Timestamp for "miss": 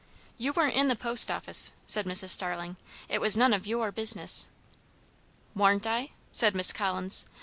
6.55-6.73